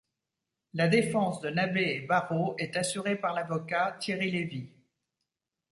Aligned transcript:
La 0.73 0.87
défense 0.87 1.41
de 1.41 1.51
Nabe 1.51 1.77
et 1.77 1.99
Barrault 2.01 2.55
est 2.57 2.75
assurée 2.75 3.17
par 3.17 3.35
l'avocat 3.35 3.97
Thierry 3.99 4.31
Lévy. 4.31 4.71